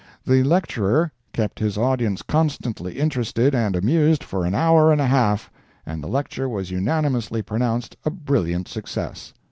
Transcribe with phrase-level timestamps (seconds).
[0.25, 5.51] The lecturer kept his audience constantly interested and amused for an hour and a half
[5.85, 9.31] and the lecture was unanimously pronounced a brilliant success.